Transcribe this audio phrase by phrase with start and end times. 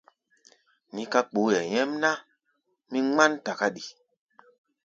[0.93, 2.11] Níká kpooʼɛ nyɛ́mná,
[2.89, 3.83] mí ŋmán takáɗi.